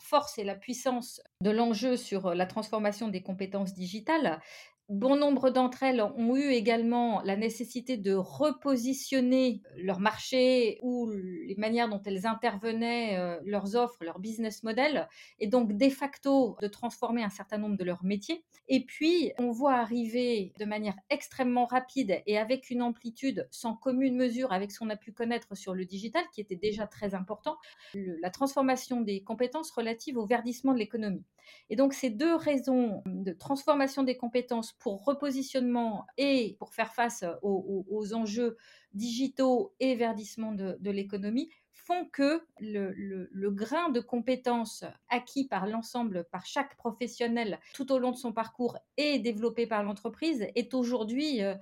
force 0.00 0.36
et 0.38 0.44
la 0.44 0.56
puissance 0.56 1.22
de 1.40 1.50
l'enjeu 1.50 1.96
sur 1.96 2.34
la 2.34 2.46
transformation 2.46 3.08
des 3.08 3.22
compétences 3.22 3.72
digitales, 3.72 4.40
Bon 4.88 5.16
nombre 5.16 5.48
d'entre 5.48 5.84
elles 5.84 6.02
ont 6.02 6.36
eu 6.36 6.50
également 6.50 7.22
la 7.22 7.36
nécessité 7.36 7.96
de 7.96 8.12
repositionner 8.14 9.62
leur 9.76 10.00
marché 10.00 10.78
ou 10.82 11.10
les 11.10 11.54
manières 11.56 11.88
dont 11.88 12.02
elles 12.04 12.26
intervenaient, 12.26 13.16
euh, 13.16 13.40
leurs 13.44 13.74
offres, 13.76 13.96
leur 14.02 14.18
business 14.18 14.62
model, 14.64 15.08
et 15.38 15.46
donc 15.46 15.72
de 15.72 15.88
facto 15.88 16.56
de 16.60 16.66
transformer 16.66 17.22
un 17.22 17.30
certain 17.30 17.58
nombre 17.58 17.78
de 17.78 17.84
leurs 17.84 18.04
métiers. 18.04 18.44
Et 18.68 18.84
puis, 18.84 19.32
on 19.38 19.50
voit 19.50 19.74
arriver 19.74 20.52
de 20.58 20.64
manière 20.64 20.96
extrêmement 21.10 21.64
rapide 21.64 22.20
et 22.26 22.36
avec 22.36 22.68
une 22.68 22.82
amplitude 22.82 23.48
sans 23.50 23.74
commune 23.74 24.16
mesure 24.16 24.52
avec 24.52 24.72
ce 24.72 24.78
qu'on 24.80 24.90
a 24.90 24.96
pu 24.96 25.12
connaître 25.12 25.56
sur 25.56 25.74
le 25.74 25.84
digital, 25.84 26.24
qui 26.34 26.40
était 26.40 26.56
déjà 26.56 26.86
très 26.86 27.14
important, 27.14 27.56
la 27.94 28.30
transformation 28.30 29.00
des 29.00 29.22
compétences 29.22 29.70
relatives 29.70 30.16
au 30.18 30.26
verdissement 30.26 30.72
de 30.72 30.78
l'économie. 30.78 31.24
Et 31.70 31.76
donc, 31.76 31.92
ces 31.92 32.10
deux 32.10 32.34
raisons 32.34 33.02
de 33.06 33.32
transformation 33.32 34.02
des 34.02 34.16
compétences 34.16 34.71
pour 34.78 35.04
repositionnement 35.04 36.06
et 36.16 36.56
pour 36.58 36.74
faire 36.74 36.92
face 36.92 37.24
aux, 37.42 38.14
enjeux 38.14 38.56
digitaux 38.94 39.74
et 39.80 39.94
verdissement 39.94 40.52
de, 40.52 40.90
l'économie 40.90 41.50
font 41.72 42.04
que 42.12 42.42
le, 42.60 43.50
grain 43.50 43.90
de 43.90 44.00
compétences 44.00 44.84
acquis 45.08 45.46
par 45.46 45.66
l'ensemble, 45.66 46.26
par 46.30 46.46
chaque 46.46 46.76
professionnel 46.76 47.58
tout 47.74 47.92
au 47.92 47.98
long 47.98 48.10
de 48.10 48.16
son 48.16 48.32
parcours 48.32 48.76
et 48.96 49.18
développé 49.18 49.66
par 49.66 49.82
l'entreprise 49.82 50.46
est 50.54 50.74
aujourd'hui, 50.74 51.42
euh, 51.42 51.54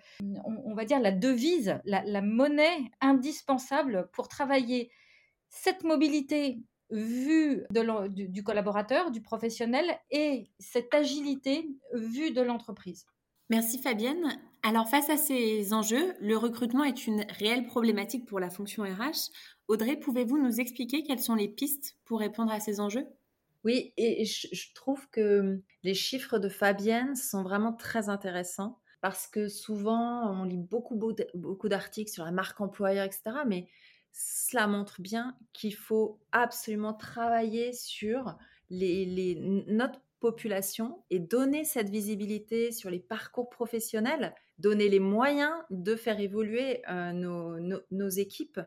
on, 0.45 0.75
va 0.75 0.85
dire, 0.85 1.01
la 1.01 1.13
devise, 1.13 1.79
la 1.85 2.23
monnaie 2.23 2.91
indispensable 3.01 4.09
pour 4.13 4.29
travailler 4.29 4.91
cette 5.51 5.83
mobilité 5.85 6.61
vue 6.91 7.65
de 7.71 8.09
du, 8.09 8.29
du, 8.29 8.43
collaborateur, 8.43 9.11
du 9.11 9.21
professionnel 9.21 9.85
et 10.11 10.51
cette 10.59 10.93
agilité 10.95 11.69
vue 11.95 12.31
de 12.33 12.43
l'entreprise. 12.43 13.07
Merci 13.49 13.79
Fabienne. 13.79 14.39
Alors 14.63 14.89
face 14.89 15.11
à 15.11 15.17
ces 15.17 15.73
enjeux, 15.73 16.15
le 16.21 16.37
recrutement 16.37 16.85
est 16.85 17.07
une 17.07 17.25
réelle 17.31 17.67
problématique 17.67 18.27
pour 18.27 18.39
la 18.39 18.51
fonction 18.51 18.85
RH. 18.85 19.31
Audrey, 19.69 19.97
pouvez-vous 19.97 20.39
nous 20.39 20.61
expliquer 20.61 21.03
quelles 21.03 21.21
sont 21.21 21.35
les 21.35 21.49
pistes 21.49 21.97
pour 22.05 22.21
répondre 22.21 22.53
à 22.53 22.61
ces 22.61 22.79
enjeux? 22.79 23.07
Oui, 23.65 23.93
et 23.97 24.25
je 24.25 24.75
trouve 24.75 25.09
que 25.11 25.61
les 25.83 25.95
chiffres 25.95 26.39
de 26.39 26.49
Fabienne 26.49 27.15
sont 27.15 27.43
vraiment 27.43 27.73
très 27.73 28.09
intéressants 28.09 28.79
parce 29.01 29.27
que 29.27 29.49
souvent 29.49 30.31
on 30.31 30.45
lit 30.45 30.59
beaucoup, 30.59 30.99
beaucoup 31.35 31.69
d'articles 31.69 32.11
sur 32.11 32.25
la 32.25 32.33
marque 32.33 32.61
employeur, 32.61 33.05
etc. 33.05 33.23
Mais 33.47 33.67
cela 34.13 34.67
montre 34.67 35.01
bien 35.01 35.37
qu'il 35.53 35.75
faut 35.75 36.21
absolument 36.33 36.95
travailler 36.95 37.73
sur 37.73 38.37
les, 38.71 39.37
notre 39.67 40.01
population 40.21 41.03
et 41.11 41.19
donner 41.19 41.65
cette 41.65 41.89
visibilité 41.89 42.73
sur 42.73 42.91
les 42.91 43.01
parcours 43.01 43.49
professionnels, 43.49 44.35
donner 44.59 44.89
les 44.89 45.01
moyens 45.01 45.55
de 45.71 45.97
faire 45.97 46.21
évoluer 46.21 46.83
euh, 46.89 47.13
nos, 47.13 47.59
nos, 47.91 48.09
équipes 48.09 48.61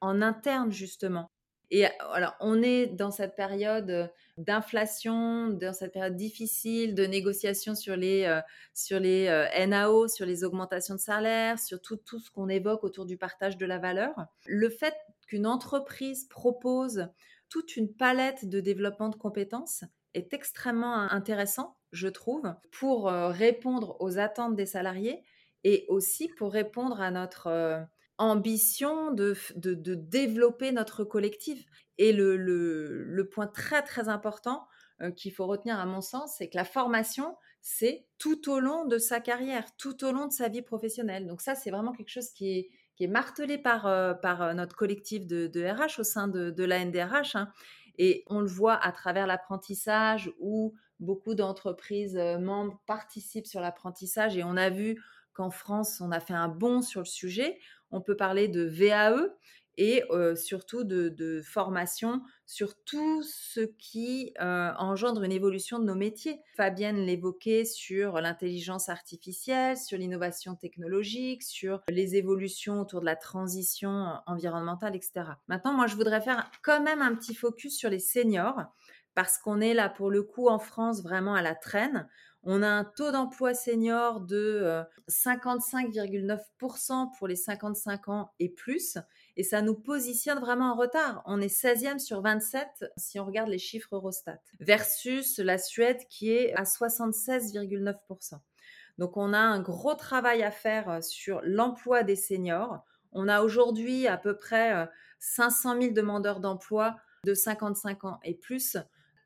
en 0.00 0.22
interne 0.22 0.72
justement. 0.72 1.30
Et 1.72 1.84
alors, 2.12 2.34
on 2.40 2.62
est 2.62 2.86
dans 2.86 3.10
cette 3.10 3.36
période 3.36 4.10
d'inflation, 4.40 5.48
dans 5.48 5.72
cette 5.72 5.92
période 5.92 6.16
difficile 6.16 6.94
de 6.94 7.04
négociation 7.04 7.74
sur 7.74 7.96
les, 7.96 8.24
euh, 8.24 8.40
sur 8.74 8.98
les 8.98 9.26
euh, 9.28 9.66
NAO, 9.66 10.08
sur 10.08 10.26
les 10.26 10.44
augmentations 10.44 10.94
de 10.94 11.00
salaire, 11.00 11.58
sur 11.58 11.80
tout, 11.80 11.96
tout 11.96 12.18
ce 12.18 12.30
qu'on 12.30 12.48
évoque 12.48 12.84
autour 12.84 13.06
du 13.06 13.16
partage 13.16 13.56
de 13.56 13.66
la 13.66 13.78
valeur. 13.78 14.14
Le 14.46 14.68
fait 14.68 14.94
qu'une 15.26 15.46
entreprise 15.46 16.26
propose 16.28 17.08
toute 17.48 17.76
une 17.76 17.92
palette 17.92 18.48
de 18.48 18.60
développement 18.60 19.08
de 19.08 19.16
compétences 19.16 19.84
est 20.14 20.32
extrêmement 20.32 20.94
intéressant, 20.94 21.76
je 21.92 22.08
trouve, 22.08 22.54
pour 22.72 23.08
euh, 23.08 23.28
répondre 23.28 23.96
aux 24.00 24.18
attentes 24.18 24.56
des 24.56 24.66
salariés 24.66 25.22
et 25.64 25.84
aussi 25.88 26.28
pour 26.28 26.52
répondre 26.52 27.00
à 27.00 27.10
notre 27.10 27.86
ambition 28.20 29.12
de, 29.12 29.34
de, 29.56 29.94
développer 29.94 30.72
notre 30.72 31.04
collectif. 31.04 31.64
Et 31.98 32.12
le, 32.12 32.36
le, 32.36 33.28
point 33.28 33.46
très 33.46 33.82
très 33.82 34.08
important 34.08 34.66
euh, 35.02 35.10
qu'il 35.10 35.32
faut 35.32 35.46
retenir 35.46 35.78
à 35.78 35.86
mon 35.86 36.00
sens, 36.00 36.34
c'est 36.38 36.48
que 36.48 36.56
la 36.56 36.64
formation, 36.64 37.36
c'est 37.60 38.06
tout 38.18 38.50
au 38.50 38.60
long 38.60 38.84
de 38.84 38.98
sa 38.98 39.20
carrière, 39.20 39.64
tout 39.76 40.04
au 40.04 40.12
long 40.12 40.26
de 40.26 40.32
sa 40.32 40.48
vie 40.48 40.62
professionnelle. 40.62 41.26
Donc 41.26 41.40
ça, 41.40 41.54
c'est 41.54 41.70
vraiment 41.70 41.92
quelque 41.92 42.10
chose 42.10 42.30
qui 42.30 42.58
est, 42.58 42.70
qui 42.96 43.04
est 43.04 43.08
martelé 43.08 43.58
par, 43.58 43.86
euh, 43.86 44.14
par 44.14 44.42
euh, 44.42 44.54
notre 44.54 44.76
collectif 44.76 45.26
de, 45.26 45.64
RH 45.64 46.00
au 46.00 46.04
sein 46.04 46.28
de, 46.28 46.50
de 46.50 46.64
la 46.64 46.84
NDRH. 46.84 47.36
Hein. 47.36 47.50
Et 47.98 48.24
on 48.28 48.40
le 48.40 48.46
voit 48.46 48.76
à 48.76 48.92
travers 48.92 49.26
l'apprentissage 49.26 50.32
où 50.38 50.74
beaucoup 51.00 51.34
d'entreprises 51.34 52.16
membres 52.16 52.80
participent 52.86 53.46
sur 53.46 53.60
l'apprentissage 53.60 54.36
et 54.36 54.44
on 54.44 54.56
a 54.56 54.68
vu 54.68 55.02
qu'en 55.32 55.50
France, 55.50 56.00
on 56.00 56.12
a 56.12 56.20
fait 56.20 56.34
un 56.34 56.48
bond 56.48 56.82
sur 56.82 57.00
le 57.00 57.06
sujet 57.06 57.58
on 57.90 58.00
peut 58.00 58.16
parler 58.16 58.48
de 58.48 58.62
VAE 58.62 59.28
et 59.76 60.02
surtout 60.36 60.84
de, 60.84 61.40
formation 61.42 62.20
sur 62.44 62.74
tout 62.84 63.22
ce 63.22 63.60
qui 63.60 64.34
engendre 64.38 65.22
une 65.22 65.32
évolution 65.32 65.78
de 65.78 65.84
nos 65.84 65.94
métiers. 65.94 66.42
Fabienne 66.56 66.98
l'évoquait 67.06 67.64
sur 67.64 68.20
l'intelligence 68.20 68.90
artificielle, 68.90 69.78
sur 69.78 69.96
l'innovation 69.96 70.54
technologique, 70.54 71.42
sur 71.42 71.80
les 71.88 72.16
évolutions 72.16 72.80
autour 72.80 73.00
de 73.00 73.06
la 73.06 73.16
transition 73.16 74.18
environnementale, 74.26 74.96
etc. 74.96 75.22
Maintenant, 75.48 75.72
moi, 75.72 75.86
je 75.86 75.96
voudrais 75.96 76.20
faire 76.20 76.50
quand 76.62 76.82
même 76.82 77.00
un 77.00 77.14
petit 77.14 77.34
focus 77.34 77.78
sur 77.78 77.88
les 77.88 78.00
seniors 78.00 78.60
parce 79.14 79.38
qu'on 79.38 79.60
est 79.60 79.74
là 79.74 79.88
pour 79.88 80.10
le 80.10 80.22
coup 80.22 80.48
en 80.48 80.58
France 80.58 81.02
vraiment 81.02 81.34
à 81.34 81.42
la 81.42 81.54
traîne. 81.54 82.08
On 82.42 82.62
a 82.62 82.68
un 82.68 82.84
taux 82.84 83.12
d'emploi 83.12 83.52
senior 83.52 84.20
de 84.20 84.82
55,9% 85.08 86.38
euh, 86.92 87.06
pour 87.18 87.28
les 87.28 87.36
55 87.36 88.08
ans 88.08 88.32
et 88.38 88.48
plus. 88.48 88.96
Et 89.36 89.42
ça 89.42 89.60
nous 89.60 89.74
positionne 89.74 90.38
vraiment 90.38 90.72
en 90.72 90.76
retard. 90.76 91.22
On 91.26 91.40
est 91.40 91.54
16e 91.54 91.98
sur 91.98 92.22
27 92.22 92.92
si 92.96 93.20
on 93.20 93.26
regarde 93.26 93.50
les 93.50 93.58
chiffres 93.58 93.94
Eurostat, 93.94 94.40
versus 94.58 95.38
la 95.38 95.58
Suède 95.58 96.00
qui 96.08 96.32
est 96.32 96.54
à 96.54 96.62
76,9%. 96.62 98.38
Donc 98.96 99.16
on 99.16 99.32
a 99.34 99.38
un 99.38 99.60
gros 99.60 99.94
travail 99.94 100.42
à 100.42 100.50
faire 100.50 100.88
euh, 100.88 101.00
sur 101.02 101.40
l'emploi 101.44 102.04
des 102.04 102.16
seniors. 102.16 102.84
On 103.12 103.28
a 103.28 103.42
aujourd'hui 103.42 104.06
à 104.06 104.16
peu 104.16 104.38
près 104.38 104.88
500 105.18 105.76
euh, 105.76 105.80
000 105.82 105.92
demandeurs 105.92 106.40
d'emploi 106.40 106.96
de 107.24 107.34
55 107.34 108.04
ans 108.04 108.20
et 108.24 108.34
plus 108.34 108.78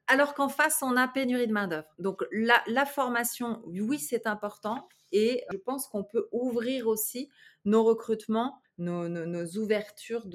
alors 0.07 0.35
qu'en 0.35 0.49
face, 0.49 0.83
on 0.83 0.97
a 0.97 1.09
pénurie 1.09 1.47
de 1.47 1.53
main-d'œuvre. 1.53 1.89
Donc, 1.99 2.23
la, 2.33 2.87
formation, 2.87 3.63
oui, 3.67 3.99
c'est 3.99 4.27
important. 4.27 4.89
Et 5.13 5.45
je 5.53 5.57
pense 5.57 5.87
qu'on 5.89 6.05
peut 6.05 6.29
ouvrir 6.33 6.89
aussi 6.89 7.31
nos 7.65 7.85
recrutements, 7.85 8.61
nos, 8.79 9.47
ouvertures 9.57 10.27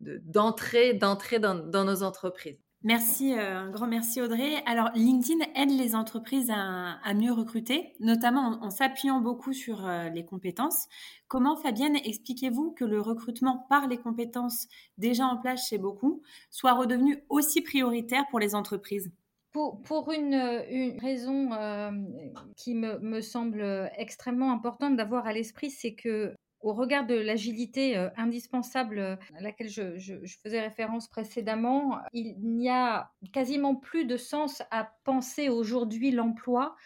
d'entrée 0.00 0.94
de, 0.94 1.70
dans 1.70 1.84
nos 1.84 2.02
entreprises. 2.02 2.58
Merci, 2.82 3.34
euh, 3.34 3.58
un 3.58 3.70
grand 3.70 3.86
merci 3.86 4.22
Audrey. 4.22 4.62
Alors 4.64 4.88
LinkedIn 4.94 5.44
aide 5.54 5.70
les 5.70 5.94
entreprises 5.94 6.50
à, 6.50 7.12
mieux 7.12 7.32
recruter, 7.32 7.92
notamment 8.00 8.58
en, 8.62 8.70
s'appuyant 8.70 9.20
beaucoup 9.20 9.52
sur 9.52 9.86
euh, 9.86 10.08
les 10.08 10.24
compétences. 10.24 10.86
Comment, 11.28 11.56
Fabienne, 11.56 11.96
expliquez-vous 11.96 12.70
que 12.70 12.86
le 12.86 12.98
recrutement 13.02 13.66
par 13.68 13.86
les 13.86 13.98
compétences 13.98 14.66
déjà 14.96 15.26
en 15.26 15.36
place 15.36 15.68
chez 15.68 15.76
beaucoup 15.76 16.22
soit 16.50 16.72
redevenu 16.72 17.22
aussi 17.28 17.60
prioritaire 17.60 18.24
pour 18.30 18.40
les 18.40 18.54
entreprises? 18.54 19.12
Pour, 19.52 20.10
une, 20.12 20.96
raison 21.02 21.52
euh, 21.52 21.90
qui 22.56 22.74
me, 22.74 22.98
me, 23.00 23.20
semble 23.20 23.90
extrêmement 23.98 24.52
importante 24.52 24.96
d'avoir 24.96 25.26
à 25.26 25.32
l'esprit, 25.34 25.70
c'est 25.70 25.94
que 25.94 26.34
au 26.60 26.72
regard 26.72 27.06
de 27.06 27.14
l'agilité 27.14 27.96
euh, 27.96 28.08
indispensable 28.16 28.98
euh, 28.98 29.16
à 29.36 29.40
laquelle 29.40 29.68
je, 29.68 29.98
faisais 30.42 30.60
référence 30.60 31.08
précédemment, 31.08 31.98
il 32.12 32.36
n'y 32.40 32.68
a 32.68 33.10
quasiment 33.32 33.74
plus 33.74 34.04
de 34.04 34.16
sens 34.16 34.62
à 34.70 34.92
penser 35.04 35.48
aujourd'hui 35.48 36.10
l'emploi 36.10 36.76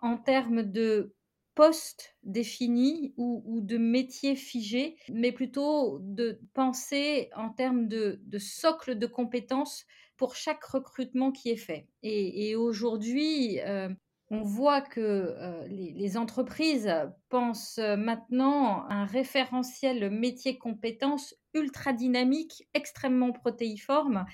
en 0.00 0.16
termes 0.16 0.62
de 0.62 1.14
postes 1.54 2.16
définis 2.24 3.14
ou, 3.16 3.60
de 3.60 3.78
métiers 3.78 4.34
figés, 4.36 4.96
mais 5.08 5.32
plutôt 5.32 5.98
de 6.00 6.40
penser 6.52 7.30
en 7.36 7.50
termes 7.50 7.86
de, 7.86 8.20
socle 8.38 8.98
de 8.98 9.06
compétences 9.06 9.86
pour 10.16 10.34
chaque 10.34 10.64
recrutement 10.64 11.32
qui 11.32 11.50
est 11.50 11.56
fait. 11.56 11.86
Et, 12.02 12.56
aujourd'hui, 12.56 13.60
euh, 13.60 13.88
on 14.30 14.42
voit 14.42 14.80
que 14.80 15.00
euh, 15.00 15.66
les, 15.68 16.16
entreprises 16.16 16.90
pensent 17.28 17.78
maintenant 17.78 18.86
un 18.88 19.04
référentiel 19.04 20.10
métier-compétences 20.10 21.34
ultra 21.54 21.92
dynamique, 21.92 22.66
extrêmement 22.74 23.32
protéiforme. 23.32 24.26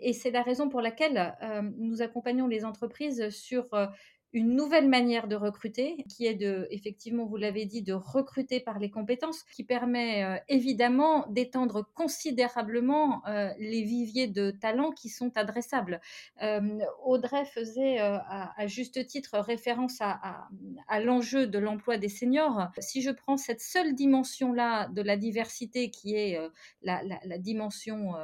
Et 0.00 0.12
c'est 0.12 0.30
la 0.30 0.42
raison 0.42 0.68
pour 0.68 0.80
laquelle 0.80 1.36
euh, 1.42 1.62
nous 1.78 2.02
accompagnons 2.02 2.46
les 2.46 2.64
entreprises 2.64 3.28
sur 3.30 3.72
euh, 3.74 3.86
une 4.34 4.56
nouvelle 4.56 4.88
manière 4.88 5.28
de 5.28 5.36
recruter, 5.36 6.04
qui 6.08 6.26
est 6.26 6.34
de, 6.34 6.66
effectivement, 6.72 7.24
vous 7.24 7.36
l'avez 7.36 7.66
dit, 7.66 7.82
de 7.82 7.92
recruter 7.92 8.58
par 8.58 8.80
les 8.80 8.90
compétences, 8.90 9.44
qui 9.44 9.62
permet 9.62 10.24
euh, 10.24 10.36
évidemment 10.48 11.24
d'étendre 11.28 11.88
considérablement 11.94 13.24
euh, 13.28 13.50
les 13.60 13.82
viviers 13.82 14.26
de 14.26 14.50
talents 14.50 14.90
qui 14.90 15.08
sont 15.08 15.30
adressables. 15.36 16.00
Euh, 16.42 16.80
Audrey 17.04 17.44
faisait 17.44 17.98
à, 18.00 18.66
juste 18.66 19.06
titre 19.06 19.38
référence 19.38 19.98
à, 20.00 20.48
l'enjeu 21.00 21.46
de 21.46 21.58
l'emploi 21.60 21.96
des 21.96 22.08
seniors. 22.08 22.70
Si 22.80 23.02
je 23.02 23.12
prends 23.12 23.36
cette 23.36 23.60
seule 23.60 23.94
dimension-là 23.94 24.88
de 24.88 25.02
la 25.02 25.16
diversité 25.16 25.90
qui 25.90 26.16
est 26.16 26.40
la, 26.82 27.02
la, 27.24 27.38
dimension 27.38 28.14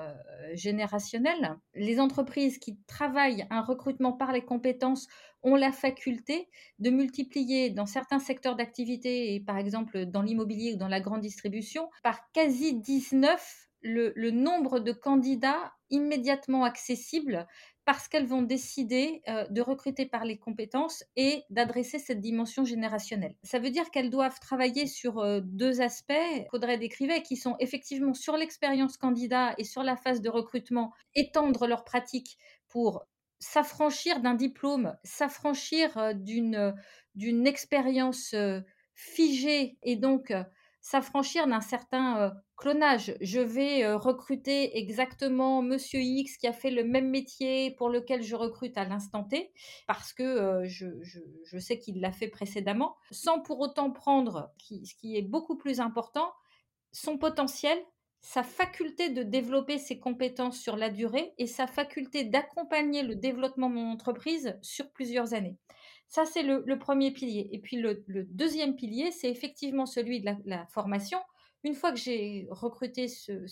générationnelle, 0.54 1.56
les 1.74 2.00
entreprises 2.00 2.58
qui 2.58 2.78
travaillent 2.88 3.46
un 3.50 3.60
recrutement 3.60 4.12
par 4.12 4.32
les 4.32 4.42
compétences 4.42 5.06
ont 5.42 5.56
la 5.56 5.72
faculté 5.72 5.99
de 6.78 6.90
multiplier 6.90 7.70
dans 7.70 7.86
certains 7.86 8.18
secteurs 8.18 8.56
d'activité, 8.56 9.34
et 9.34 9.40
par 9.40 9.58
exemple 9.58 10.06
dans 10.06 10.22
l'immobilier 10.22 10.74
ou 10.74 10.76
dans 10.76 10.88
la 10.88 11.00
grande 11.00 11.20
distribution, 11.20 11.88
par 12.02 12.30
quasi 12.32 12.74
19 12.74 13.70
le, 13.82 14.30
nombre 14.30 14.78
de 14.78 14.92
candidats 14.92 15.72
immédiatement 15.90 16.64
accessibles 16.64 17.46
parce 17.84 18.08
qu'elles 18.08 18.26
vont 18.26 18.42
décider 18.42 19.22
euh, 19.26 19.46
de 19.48 19.60
recruter 19.60 20.06
par 20.06 20.24
les 20.24 20.38
compétences 20.38 21.02
et 21.16 21.42
d'adresser 21.50 21.98
cette 21.98 22.20
dimension 22.20 22.64
générationnelle. 22.64 23.34
Ça 23.42 23.58
veut 23.58 23.70
dire 23.70 23.90
qu'elles 23.90 24.10
doivent 24.10 24.38
travailler 24.38 24.86
sur 24.86 25.18
euh, 25.18 25.40
deux 25.42 25.80
aspects, 25.80 26.12
qu'Audrey 26.50 26.78
décrivait, 26.78 27.22
qui 27.22 27.36
sont 27.36 27.56
effectivement 27.58 28.14
sur 28.14 28.36
l'expérience 28.36 28.96
candidat 28.96 29.54
et 29.58 29.64
sur 29.64 29.82
la 29.82 29.96
phase 29.96 30.20
de 30.20 30.28
recrutement, 30.28 30.92
étendre 31.14 31.66
leurs 31.66 31.84
pratiques 31.84 32.38
pour 32.68 33.06
s'affranchir 33.40 34.20
d'un 34.20 34.34
diplôme, 34.34 34.96
s'affranchir 35.02 36.14
d'une, 36.14 36.74
d'une 37.14 37.46
expérience 37.46 38.34
figée 38.94 39.78
et 39.82 39.96
donc 39.96 40.32
s'affranchir 40.82 41.46
d'un 41.46 41.60
certain 41.60 42.32
clonage. 42.56 43.14
Je 43.20 43.40
vais 43.40 43.92
recruter 43.94 44.78
exactement 44.78 45.62
Monsieur 45.62 46.00
X 46.00 46.36
qui 46.36 46.46
a 46.46 46.52
fait 46.52 46.70
le 46.70 46.84
même 46.84 47.08
métier 47.08 47.70
pour 47.72 47.88
lequel 47.88 48.22
je 48.22 48.36
recrute 48.36 48.76
à 48.76 48.84
l'instant 48.84 49.24
T, 49.24 49.52
parce 49.86 50.12
que 50.12 50.62
je, 50.66 50.86
je, 51.02 51.58
sais 51.58 51.78
qu'il 51.78 52.00
l'a 52.00 52.12
fait 52.12 52.28
précédemment, 52.28 52.96
sans 53.10 53.40
pour 53.40 53.60
autant 53.60 53.90
prendre, 53.90 54.52
ce 54.58 54.94
qui 54.94 55.16
est 55.16 55.22
beaucoup 55.22 55.56
plus 55.56 55.80
important, 55.80 56.30
son 56.92 57.18
potentiel, 57.18 57.78
sa 58.20 58.42
faculté 58.42 59.08
de 59.08 59.22
développer 59.22 59.78
ses 59.78 59.98
compétences 59.98 60.60
sur 60.60 60.76
la 60.76 60.90
durée 60.90 61.32
et 61.38 61.46
sa 61.46 61.66
faculté 61.66 62.24
d'accompagner 62.24 63.02
le 63.02 63.14
développement 63.14 63.70
de 63.70 63.74
mon 63.74 63.90
entreprise 63.90 64.58
sur 64.62 64.90
plusieurs 64.90 65.32
années. 65.34 65.56
Ça, 66.08 66.24
c'est 66.26 66.42
le, 66.42 66.78
premier 66.78 67.12
pilier. 67.12 67.48
Et 67.52 67.60
puis 67.60 67.76
le, 67.76 68.04
deuxième 68.08 68.76
pilier, 68.76 69.10
c'est 69.12 69.30
effectivement 69.30 69.86
celui 69.86 70.20
de 70.20 70.34
la, 70.44 70.66
formation. 70.66 71.18
Une 71.62 71.74
fois 71.74 71.92
que 71.92 71.98
j'ai 71.98 72.46
recruté 72.50 73.06
ce, 73.06 73.46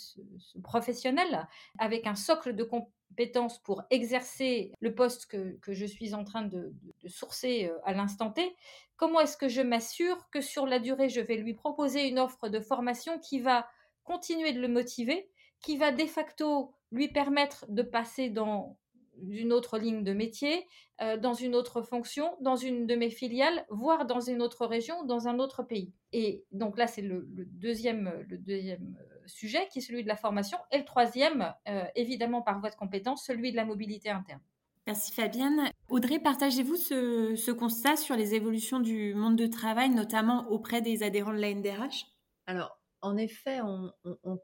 professionnel 0.62 1.46
avec 1.78 2.06
un 2.06 2.14
socle 2.14 2.54
de 2.54 2.64
compétences 2.64 3.62
pour 3.62 3.82
exercer 3.90 4.72
le 4.80 4.94
poste 4.94 5.26
que, 5.26 5.72
je 5.72 5.87
suis 5.87 6.14
en 6.14 6.25
train 6.25 6.42
de, 6.42 6.75
de 7.02 7.08
sourcer 7.08 7.66
euh, 7.66 7.78
à 7.84 7.92
l'instant 7.92 8.30
T, 8.30 8.56
comment 8.96 9.20
est-ce 9.20 9.37
que 9.37 9.48
je 9.48 9.62
m'assure 9.62 10.28
que 10.30 10.40
sur 10.40 10.66
la 10.66 10.78
durée, 10.78 11.08
je 11.08 11.20
vais 11.20 11.37
lui 11.37 11.54
proposer 11.54 12.08
une 12.08 12.18
offre 12.18 12.48
de 12.48 12.60
formation 12.60 13.18
qui 13.18 13.40
va 13.40 13.68
continuer 14.08 14.52
de 14.52 14.60
le 14.60 14.68
motiver, 14.68 15.28
qui 15.60 15.76
va 15.76 15.92
de 15.92 16.06
facto 16.06 16.72
lui 16.90 17.08
permettre 17.08 17.66
de 17.68 17.82
passer 17.82 18.30
dans 18.30 18.78
d'une 19.20 19.52
autre 19.52 19.78
ligne 19.78 20.04
de 20.04 20.12
métier, 20.12 20.64
euh, 21.00 21.16
dans 21.16 21.34
une 21.34 21.54
autre 21.54 21.82
fonction, 21.82 22.36
dans 22.40 22.56
une 22.56 22.86
de 22.86 22.94
mes 22.94 23.10
filiales, 23.10 23.66
voire 23.68 24.06
dans 24.06 24.20
une 24.20 24.40
autre 24.42 24.64
région, 24.64 25.04
dans 25.04 25.26
un 25.26 25.40
autre 25.40 25.62
pays. 25.62 25.92
Et 26.12 26.44
donc 26.52 26.78
là, 26.78 26.86
c'est 26.86 27.02
le, 27.02 27.26
deuxième, 27.26 28.24
le 28.28 28.38
deuxième 28.38 28.96
euh, 29.00 29.26
sujet 29.26 29.66
qui 29.72 29.80
est 29.80 29.82
celui 29.82 30.04
de 30.04 30.08
la 30.08 30.16
formation. 30.16 30.56
Et 30.70 30.78
le 30.78 30.84
troisième, 30.84 31.52
euh, 31.68 31.84
évidemment 31.96 32.42
par 32.42 32.60
voie 32.60 32.70
de 32.70 32.76
compétence, 32.76 33.24
celui 33.24 33.50
de 33.50 33.56
la 33.56 33.64
mobilité 33.64 34.10
interne. 34.10 34.40
Merci 34.86 35.12
Fabienne. 35.12 35.70
Audrey, 35.90 36.18
partagez-vous 36.18 36.76
ce, 36.76 37.50
constat 37.50 37.96
sur 37.96 38.16
les 38.16 38.34
évolutions 38.34 38.80
du 38.80 39.14
monde 39.14 39.36
de 39.36 39.46
travail, 39.46 39.90
notamment 39.90 40.48
auprès 40.48 40.80
des 40.80 41.02
adhérents 41.02 41.34
de 41.34 41.40
la 41.40 41.52
NDRH 41.52 42.06
Alors, 42.46 42.77
en 43.00 43.17
effet, 43.17 43.61
on, 43.62 43.93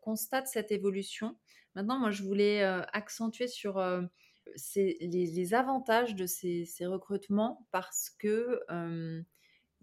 constate 0.03 0.47
cette 0.47 0.73
évolution. 0.73 1.37
Maintenant, 1.75 1.99
moi, 1.99 2.11
je 2.11 2.23
voulais 2.23 2.63
accentuer 2.63 3.49
sur 3.49 3.81
c'est 4.57 4.97
les, 5.01 5.55
avantages 5.55 6.15
de 6.15 6.27
ces, 6.27 6.67
recrutements 6.87 7.67
parce 7.73 8.11
que 8.11 8.61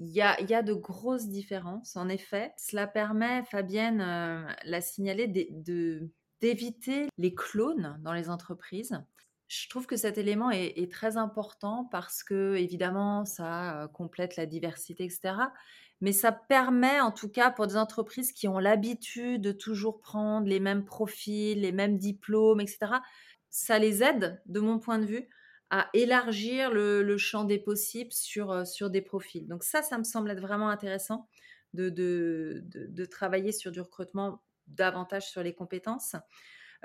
il 0.03 0.09
y, 0.09 0.21
a, 0.21 0.63
de 0.63 0.73
grosses 0.73 1.27
différences. 1.27 1.95
En 1.95 2.09
effet, 2.09 2.53
cela 2.57 2.87
permet, 2.87 3.43
Fabienne 3.43 3.99
l'a 3.99 4.81
signalé, 4.81 5.27
d'éviter 6.41 7.07
les 7.17 7.35
clones 7.35 7.99
dans 8.01 8.13
les 8.13 8.29
entreprises. 8.29 8.99
Je 9.51 9.67
trouve 9.67 9.85
que 9.85 9.97
cet 9.97 10.17
élément 10.17 10.49
est, 10.49 10.89
très 10.89 11.17
important 11.17 11.83
parce 11.91 12.23
que, 12.23 12.55
évidemment, 12.55 13.25
ça 13.25 13.89
complète 13.93 14.37
la 14.37 14.45
diversité, 14.45 15.03
etc. 15.03 15.33
Mais 15.99 16.13
ça 16.13 16.31
permet, 16.31 17.01
en 17.01 17.11
tout 17.11 17.27
cas, 17.27 17.51
pour 17.51 17.67
des 17.67 17.75
entreprises 17.75 18.31
qui 18.31 18.47
ont 18.47 18.59
l'habitude 18.59 19.41
de 19.41 19.51
toujours 19.51 19.99
prendre 19.99 20.47
les 20.47 20.61
mêmes 20.61 20.85
profils, 20.85 21.59
les 21.59 21.73
mêmes 21.73 21.97
diplômes, 21.97 22.61
etc., 22.61 22.93
ça 23.49 23.77
les 23.77 24.03
aide, 24.03 24.41
de 24.45 24.61
mon 24.61 24.79
point 24.79 24.99
de 24.99 25.05
vue, 25.05 25.27
à 25.69 25.89
élargir 25.93 26.71
le, 26.71 27.17
champ 27.17 27.43
des 27.43 27.59
possibles 27.59 28.13
sur, 28.13 28.51
euh, 28.51 28.63
sur 28.63 28.89
des 28.89 29.01
profils. 29.01 29.45
Donc 29.49 29.65
ça, 29.65 29.81
ça 29.81 29.97
me 29.97 30.05
semble 30.05 30.31
être 30.31 30.39
vraiment 30.39 30.69
intéressant 30.69 31.27
de, 31.73 31.89
de, 31.89 33.05
travailler 33.05 33.51
sur 33.51 33.71
du 33.71 33.81
recrutement 33.81 34.41
davantage 34.67 35.29
sur 35.29 35.43
les 35.43 35.53
compétences. 35.53 36.15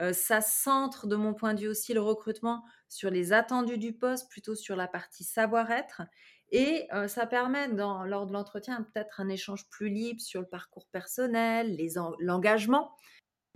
Euh, 0.00 0.12
ça 0.12 0.40
centre, 0.40 1.06
de 1.06 1.16
mon 1.16 1.34
point 1.34 1.54
de 1.54 1.60
vue 1.60 1.68
aussi, 1.68 1.94
le 1.94 2.00
recrutement 2.00 2.64
sur 2.88 3.10
les 3.10 3.32
attendus 3.32 3.78
du 3.78 3.92
poste, 3.92 4.30
plutôt 4.30 4.54
sur 4.54 4.76
la 4.76 4.88
partie 4.88 5.24
savoir-être. 5.24 6.02
Et 6.50 6.86
euh, 6.92 7.08
ça 7.08 7.26
permet, 7.26 7.68
dans, 7.68 8.04
lors 8.04 8.26
de 8.26 8.32
l'entretien, 8.32 8.82
peut-être 8.82 9.20
un 9.20 9.28
échange 9.28 9.68
plus 9.68 9.88
libre 9.88 10.20
sur 10.20 10.40
le 10.40 10.46
parcours 10.46 10.86
personnel, 10.92 11.76
l'engagement 12.20 12.92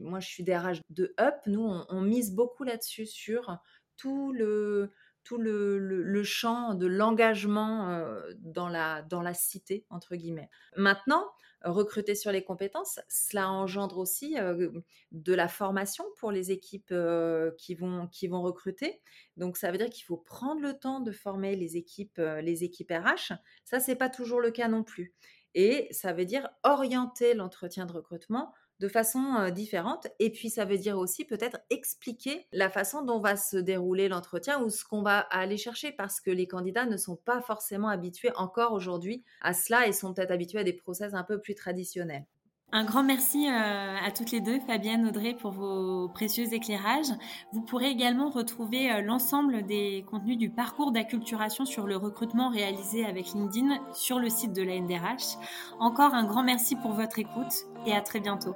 moi 0.00 0.20
je 0.20 0.28
suis 0.28 0.42
DRH 0.42 0.80
de 0.90 1.14
Up, 1.20 1.36
nous 1.46 1.62
on, 1.88 2.00
mise 2.00 2.34
beaucoup 2.34 2.64
là-dessus 2.64 3.06
sur 3.06 3.58
tout 3.96 4.32
le 4.32 4.92
tout 5.22 5.36
le, 5.38 6.22
champ 6.24 6.74
de 6.74 6.86
l'engagement 6.86 7.90
euh, 7.90 8.32
dans, 8.38 8.68
la, 8.68 9.02
dans 9.02 9.22
la 9.22 9.34
cité, 9.34 9.84
entre 9.90 10.16
guillemets. 10.16 10.48
Maintenant, 10.76 11.24
recruter 11.62 12.14
sur 12.14 12.32
les 12.32 12.42
compétences, 12.42 13.00
cela 13.08 13.50
engendre 13.50 13.98
aussi 13.98 14.38
euh, 14.38 14.70
de 15.12 15.34
la 15.34 15.48
formation 15.48 16.04
pour 16.18 16.32
les 16.32 16.50
équipes 16.50 16.92
euh, 16.92 17.50
qui, 17.58 17.74
vont, 17.74 18.06
qui 18.08 18.28
vont 18.28 18.42
recruter. 18.42 19.00
Donc, 19.36 19.56
ça 19.56 19.70
veut 19.70 19.78
dire 19.78 19.90
qu'il 19.90 20.04
faut 20.04 20.16
prendre 20.16 20.60
le 20.60 20.78
temps 20.78 21.00
de 21.00 21.12
former 21.12 21.56
les 21.56 21.76
équipes, 21.76 22.20
les 22.42 22.64
équipes 22.64 22.92
RH. 22.92 23.34
Ça, 23.64 23.80
c'est 23.80 23.96
pas 23.96 24.08
toujours 24.08 24.40
le 24.40 24.50
cas 24.50 24.68
non 24.68 24.82
plus. 24.82 25.14
Et 25.54 25.88
ça 25.90 26.12
veut 26.12 26.24
dire 26.24 26.48
orienter 26.62 27.34
l'entretien 27.34 27.86
de 27.86 27.92
recrutement 27.92 28.52
de 28.80 28.88
façon 28.88 29.50
différente. 29.54 30.08
Et 30.18 30.30
puis, 30.30 30.50
ça 30.50 30.64
veut 30.64 30.78
dire 30.78 30.98
aussi 30.98 31.24
peut-être 31.24 31.60
expliquer 31.70 32.46
la 32.52 32.70
façon 32.70 33.02
dont 33.02 33.20
va 33.20 33.36
se 33.36 33.56
dérouler 33.56 34.08
l'entretien 34.08 34.60
ou 34.62 34.70
ce 34.70 34.84
qu'on 34.84 35.02
va 35.02 35.18
aller 35.18 35.56
chercher 35.56 35.92
parce 35.92 36.20
que 36.20 36.30
les 36.30 36.48
candidats 36.48 36.86
ne 36.86 36.96
sont 36.96 37.16
pas 37.16 37.40
forcément 37.42 37.88
habitués 37.88 38.32
encore 38.36 38.72
aujourd'hui 38.72 39.22
à 39.42 39.52
cela 39.52 39.86
et 39.86 39.92
sont 39.92 40.12
peut-être 40.14 40.30
habitués 40.32 40.60
à 40.60 40.64
des 40.64 40.72
process 40.72 41.14
un 41.14 41.24
peu 41.24 41.40
plus 41.40 41.54
traditionnels. 41.54 42.24
Un 42.72 42.84
grand 42.84 43.02
merci 43.02 43.48
à 43.48 44.12
toutes 44.12 44.30
les 44.30 44.40
deux, 44.40 44.60
Fabienne, 44.60 45.08
Audrey, 45.08 45.34
pour 45.34 45.50
vos 45.50 46.08
précieux 46.08 46.54
éclairages. 46.54 47.12
Vous 47.52 47.62
pourrez 47.62 47.88
également 47.88 48.30
retrouver 48.30 49.02
l'ensemble 49.02 49.66
des 49.66 50.04
contenus 50.08 50.38
du 50.38 50.50
parcours 50.50 50.92
d'acculturation 50.92 51.64
sur 51.64 51.88
le 51.88 51.96
recrutement 51.96 52.48
réalisé 52.48 53.04
avec 53.04 53.32
LinkedIn 53.32 53.92
sur 53.92 54.20
le 54.20 54.28
site 54.28 54.52
de 54.52 54.62
la 54.62 54.78
NDRH. 54.78 55.36
Encore 55.80 56.14
un 56.14 56.24
grand 56.24 56.44
merci 56.44 56.76
pour 56.76 56.92
votre 56.92 57.18
écoute 57.18 57.66
et 57.86 57.92
à 57.92 58.02
très 58.02 58.20
bientôt. 58.20 58.54